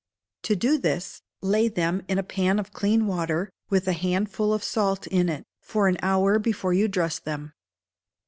To 0.41 0.55
do 0.55 0.79
this, 0.79 1.21
lay 1.43 1.67
them 1.67 2.01
in 2.07 2.17
a 2.17 2.23
pan 2.23 2.57
of 2.57 2.73
clean 2.73 3.05
water, 3.05 3.51
with 3.69 3.87
a 3.87 3.93
handful 3.93 4.51
of 4.51 4.63
salt 4.63 5.05
in 5.05 5.29
it, 5.29 5.43
for 5.61 5.87
an 5.87 5.97
hour 6.01 6.39
before 6.39 6.73
you 6.73 6.87
dress 6.87 7.19
them. 7.19 7.53